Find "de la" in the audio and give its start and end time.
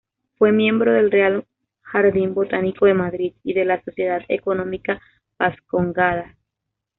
3.53-3.83